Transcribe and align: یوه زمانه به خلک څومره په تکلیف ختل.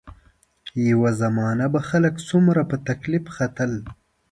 یوه 0.89 1.11
زمانه 1.21 1.65
به 1.73 1.79
خلک 1.89 2.15
څومره 2.29 2.61
په 2.69 2.75
تکلیف 2.87 3.25
ختل. 3.35 3.71